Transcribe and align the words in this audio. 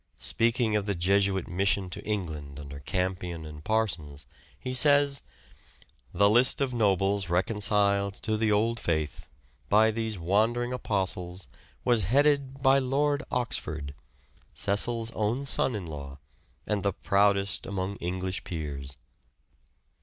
Speaking 0.17 0.75
of 0.75 0.87
the 0.87 0.95
Jesuit 0.95 1.47
mission 1.47 1.87
to 1.91 2.03
England 2.03 2.59
under 2.59 2.79
Campion 2.79 3.45
and 3.45 3.63
Parsons, 3.63 4.25
he 4.59 4.73
says," 4.73 5.21
The 6.11 6.27
list 6.27 6.59
of 6.59 6.73
nobles 6.73 7.29
reconciled 7.29 8.15
to 8.23 8.35
the 8.35 8.51
old 8.51 8.79
faith, 8.79 9.29
by 9.69 9.91
these 9.91 10.17
wandering 10.17 10.73
apostles 10.73 11.45
was 11.85 12.05
headed 12.05 12.63
by 12.63 12.79
Lord 12.79 13.21
Oxford, 13.29 13.93
Cecil's 14.55 15.11
own 15.11 15.45
son 15.45 15.75
in 15.75 15.85
law 15.85 16.17
and 16.65 16.81
the 16.81 16.93
proudest 16.93 17.67
among 17.67 17.97
English 17.97 18.43
peers." 18.43 18.97